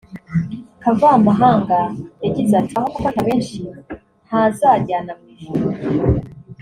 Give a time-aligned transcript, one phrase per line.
[0.81, 1.77] Kavamahanga
[2.23, 3.57] yagize ati “Aho gufata benshi
[4.25, 5.65] ntazajyana mu ijuru